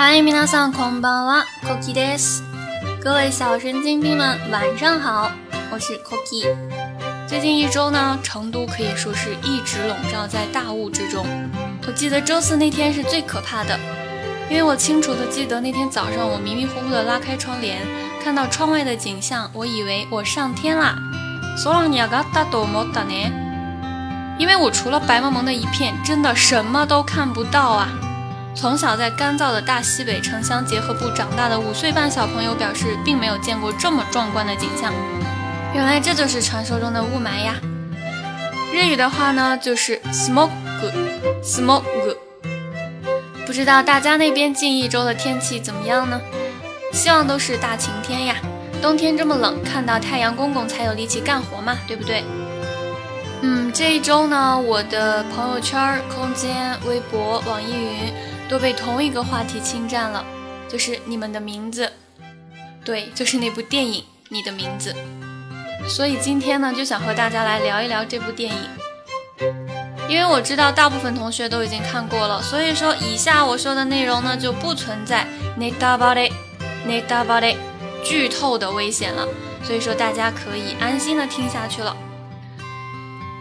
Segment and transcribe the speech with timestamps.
[0.00, 2.42] 嗨，皆さんこんばんは、コキです。
[3.02, 5.30] 各位小神经病们，晚上好，
[5.70, 6.54] 我是 Cookie。
[7.26, 11.26] 最近一周呢，成都可以说是一直笼罩在大雾之中。
[11.86, 13.78] 我记得周四那天是最可怕的，
[14.48, 17.80] 因为我清楚的记得那天早上，我迷迷糊糊的拉开窗帘，
[18.22, 20.96] 看到窗外的景象，我以为我上天啦。
[24.38, 27.88] 因为我除了白蒙蒙的一片，真的什么都看不到啊！
[28.53, 34.93] 从小在干燥的大西北城乡结合部长大的五岁半小朋友表示，并没有见过这么壮观的景象。
[35.73, 37.55] 原来这就是传说中的雾霾呀！
[38.73, 41.83] 日语的话呢，就是 smog，smog。
[43.47, 46.19] 不知道大家那边近一周的天气怎么样呢？
[46.93, 48.35] 希望都是大晴天呀！
[48.81, 52.23] 冬天这么冷，看到太阳公公才有力气干活嘛，对不对？
[53.43, 58.30] 嗯，这一周呢，我的朋友圈、空间、微博、网易云。
[58.51, 60.25] 都被同一个话题侵占了，
[60.67, 61.89] 就是你们的名字，
[62.83, 64.93] 对，就是那部电影《你的名字》，
[65.89, 68.59] 所以今天呢，就想和大家来聊一聊这部电影，
[70.09, 75.25] 因为我知道大部分同学都已经看过了，所以说以下我说的内容呢，就不存在
[75.57, 76.21] 那大包的
[76.85, 77.55] 那大包的
[78.03, 79.25] 剧透的危险了，
[79.63, 81.95] 所以说大家可以安心的听下去了。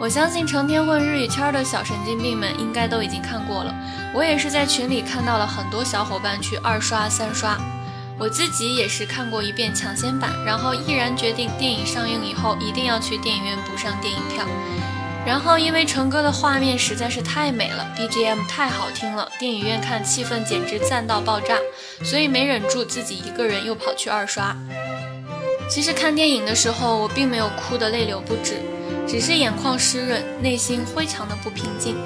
[0.01, 3.75] 我相信成天混日语圈的小神经病们应该都已经看过了。
[4.15, 7.59] 我也是在群里看到了很多小伙伴去二刷、三刷，
[8.19, 14.47] 我自己也是看过一遍抢先版，然后毅然决定电影上映以后一定要去电影院补上电影票。
[15.27, 21.59] 然后因为成哥的画面实在是太美了，BGM 太好听了，电影院看气氛简直赞到爆炸，
[22.03, 24.56] 所以没忍住自己一个人又跑去二刷。
[25.69, 28.55] 其实看电影的时候我并没有哭得泪流不止。
[29.11, 31.97] 只是眼眶湿润，内心非常的不平静。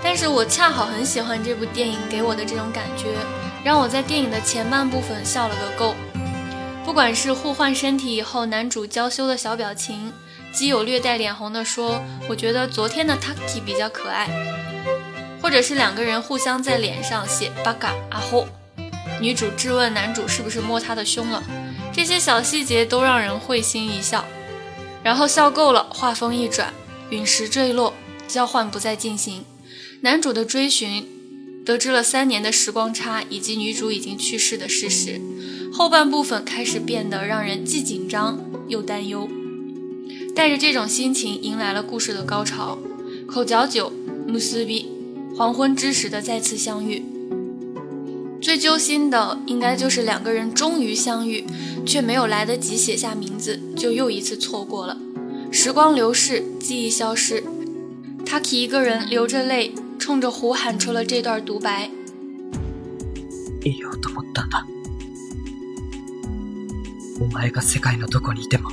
[0.00, 3.06] 但是我恰好很喜欢这部电影给我的这种感觉，
[3.64, 5.96] 让我在电影的前半部分笑了个够。
[6.84, 10.12] 不管是互换身体以后男主娇羞的小表情，
[10.52, 14.28] 基友略带脸红的说：“我觉得昨天的 Taki 比较可爱。”
[15.42, 18.46] 或者是两个人互相在脸上写“巴嘎阿吼”，
[19.20, 21.42] 女主质问男主是不是摸她的胸了，
[21.92, 24.24] 这些小细节都让人会心一笑。
[25.06, 26.74] 然后笑够了，话锋一转，
[27.10, 27.94] 陨石坠落，
[28.26, 29.44] 交换不再进行。
[30.00, 35.20] 男主的追寻，得知了三年的时光差以及女主已经去世的事实，
[35.72, 39.28] 后半部分开始变得让人既紧张又担忧。
[40.34, 42.76] 带着这种心情，迎来了故事的高潮：
[43.30, 43.92] 口角酒，
[44.26, 44.90] 穆斯比，
[45.38, 47.15] 黄昏之时的再次相遇。
[48.41, 51.45] 最揪心的，应该就是两个人终于相遇，
[51.85, 54.97] 却没有来得及写下名字，就又一次错过了。
[55.51, 57.43] 时光流逝，记忆消失，
[58.25, 61.91] Taki 一个人流着泪，冲着湖喊出了这段独白。
[63.63, 64.65] 言おうと思ったんだ。
[67.19, 68.71] お前が世界のどこにいても、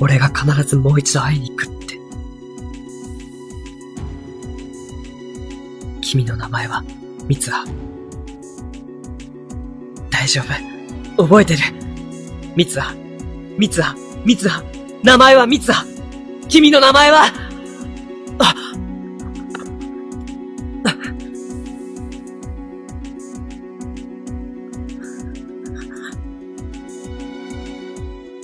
[0.00, 1.98] 俺が必ずもう一度会いに行くって。
[6.02, 6.84] 君の名前は、
[7.26, 7.89] 三葉。
[10.21, 10.53] 大丈夫。
[11.25, 11.59] 覚えてる。
[12.55, 12.95] ミツ三
[13.57, 13.95] ミツ葉。
[15.01, 15.83] 名前はツ葉。
[16.47, 17.25] 君の名前は
[18.37, 18.53] あ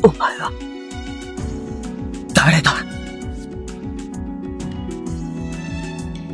[0.02, 0.52] お前は、
[2.34, 2.72] 誰だ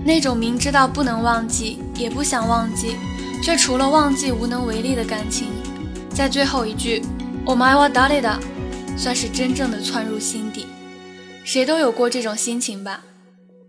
[0.05, 2.95] 那种明知道不能忘记，也不想忘记。
[3.42, 5.48] 却除了忘记无能为力的感情，
[6.10, 7.02] 在最后一句“
[7.46, 8.38] お前は誰だ”，
[8.96, 10.66] 算是真正的窜入心底。
[11.44, 13.04] 谁都有过这种心情吧？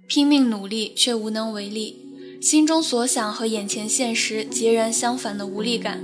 [0.08, 1.96] 拼命努力却无能为力，
[2.42, 6.04] 心中所想和眼前现实截然相反的无力感，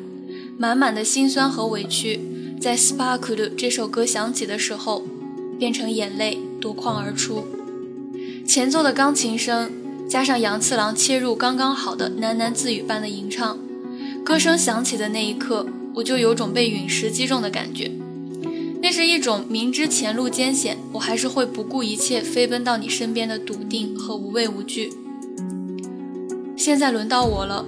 [0.58, 2.20] 满满的心酸和委屈，
[2.62, 5.04] 在《Sparkle》这首歌响起的时候，
[5.60, 7.46] 变成眼泪夺眶而出。
[8.48, 9.79] 前奏的钢琴声。
[10.11, 13.57] 加上杨次郎切入刚刚好的喃喃自语般的吟唱，
[14.25, 15.65] 歌声响起的那一刻，
[15.95, 17.93] 我就有种被陨石击中的感觉。
[18.83, 24.91] 那是一种明知前路艰险，我还是会不顾一切飞奔到你身边的笃定和无畏无惧。
[26.57, 27.65] 现在轮到我了，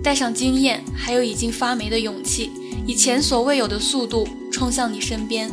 [0.00, 2.52] 带上经验，还有已经发霉的勇气，
[2.86, 5.50] 以前所未有的速度冲向你身边。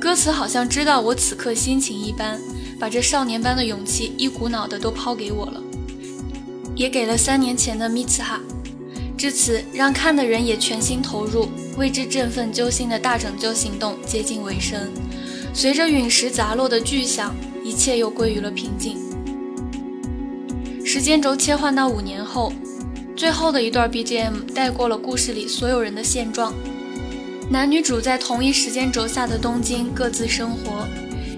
[0.00, 2.40] 歌词好像知道我此刻心情一般。
[2.82, 5.62] 把这少年般的勇气一股脑的都抛给我了，
[6.74, 8.40] 也给了三年前的米兹哈。
[9.16, 11.46] 至此，让看的人也全心投入，
[11.76, 14.80] 为之振奋揪心的大拯救行动接近尾声。
[15.54, 17.32] 随着陨石砸落的巨响，
[17.64, 18.96] 一切又归于了平静。
[20.84, 22.52] 时间轴切换到五年后，
[23.14, 26.52] 最后的一段 BGM 带过了故事里所有人的现状。
[27.48, 30.88] 男女主在同一时间轴下的东京各自生活。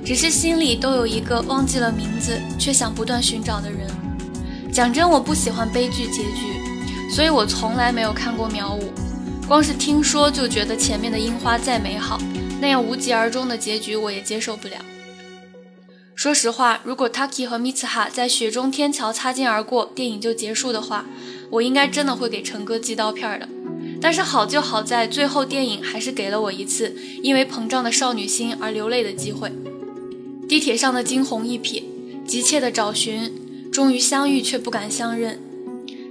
[0.05, 3.89] 只是心里都有一个忘记了名字却想不断寻找的人。
[4.71, 6.61] 讲真，我不喜欢悲剧结局，
[7.11, 8.93] 所以我从来没有看过《秒舞，
[9.49, 12.19] 光是听说就觉得前面的樱花再美好，
[12.61, 14.77] 那样无疾而终的结局我也接受不了。
[16.15, 21.07] 说实话，如果 Taki 和 m i t s u h a 在雪中天桥擦肩而过，电影就结束的话，
[21.51, 23.49] 我应该真的会给成哥寄刀片的。
[24.03, 29.51] 但是好就好在最后电影还是给了我一次因为膨胀的少女心而流泪的机会。
[30.55, 31.83] 地铁上的惊鸿一瞥，
[32.25, 33.35] 急切的找寻，
[33.73, 35.41] 终于相遇却不敢相认。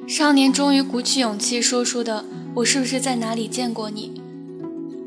[0.06, 2.26] 少年终于鼓起勇气说出的
[2.56, 4.22] “我是不是在哪里见过你”，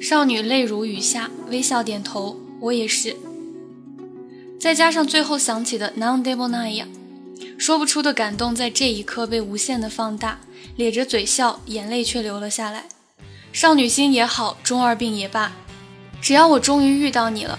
[0.00, 3.14] 少女泪如雨下，微笑点头，我也是。
[4.58, 6.86] 再加上最后响起的 “Non d e b o n a i a
[7.58, 10.40] 说不出的感动在这一刻被无限的放大，
[10.76, 12.86] 咧着嘴笑，眼泪却流了下来。
[13.52, 15.52] 少女心也好，中二病也罢，
[16.22, 17.58] 只要我终于遇到你了。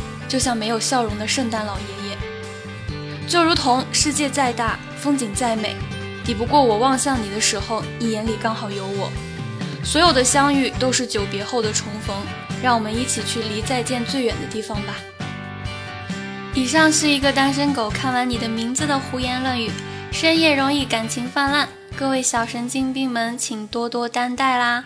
[0.31, 5.75] 就像没有笑容的圣诞老爷爷，就如同世界再大，风景再美，
[6.23, 9.11] 抵不过我望向你的时候，你眼里刚好有我。
[9.83, 12.15] 所有的相遇都是久别后的重逢，
[12.63, 14.93] 让我们一起去离再见最远的地方吧。
[16.53, 19.69] 以上是一个单身狗看完你的名字的胡言乱语，
[20.13, 21.67] 深夜容易感情泛滥，
[21.97, 24.85] 各位小神经病们，请多多担待啦。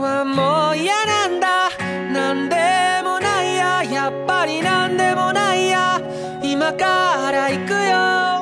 [0.00, 1.70] はもう嫌なんだ
[2.12, 6.00] なんでもないややっぱりなんでもないや
[6.44, 6.78] 今か
[7.32, 8.35] ら行くよ